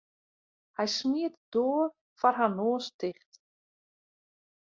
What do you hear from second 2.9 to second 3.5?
ticht.